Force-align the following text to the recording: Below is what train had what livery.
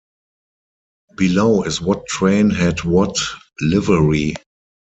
Below 1.15 1.61
is 1.61 1.79
what 1.79 2.07
train 2.07 2.49
had 2.49 2.83
what 2.85 3.15
livery. 3.59 4.33